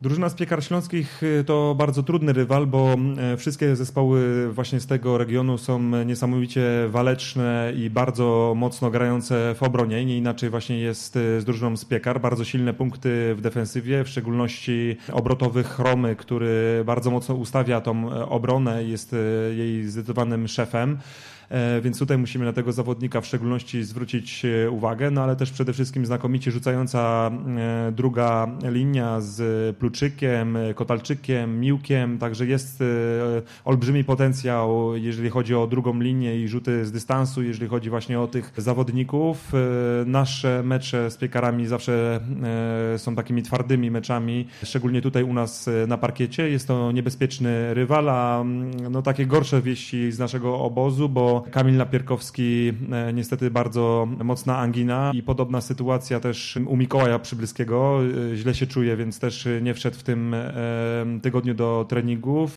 [0.00, 4.86] Drużyna z Piekar Śląskich y, to bardzo trudny rywal, bo e, wszystkie zespoły właśnie z
[4.86, 10.04] tego regionu są niesamowicie waleczne i bardzo mocno grające w obronie.
[10.04, 12.20] Nie inaczej właśnie jest y, z drużyną z Piekar.
[12.20, 18.28] Bardzo silne punkty w defensywie, w szczególności obrotowych Chromy, który bardzo mocno ustawia tą e,
[18.28, 19.16] obronę, jest e,
[19.54, 20.98] jej zdecydowanym szefem.
[21.82, 26.06] Więc tutaj musimy na tego zawodnika w szczególności zwrócić uwagę, no ale też przede wszystkim
[26.06, 27.30] znakomicie rzucająca
[27.92, 32.84] druga linia z Pluczykiem, Kotalczykiem, Miłkiem, także jest
[33.64, 38.26] olbrzymi potencjał, jeżeli chodzi o drugą linię i rzuty z dystansu, jeżeli chodzi właśnie o
[38.26, 39.52] tych zawodników.
[40.06, 42.20] Nasze mecze z piekarami zawsze
[42.96, 46.50] są takimi twardymi meczami, szczególnie tutaj u nas na parkiecie.
[46.50, 51.76] Jest to niebezpieczny rywal, a mm, no, takie gorsze wieści z naszego obozu, bo Kamil
[51.76, 58.00] Napierkowski e, niestety bardzo mocna angina i podobna sytuacja też u Mikołaja Przybylskiego.
[58.32, 60.36] E, źle się czuje, więc też nie wszedł w tym
[61.22, 62.52] tygodniu do treningów.